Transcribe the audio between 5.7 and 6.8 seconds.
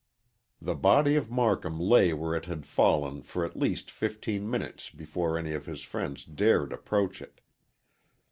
friends dared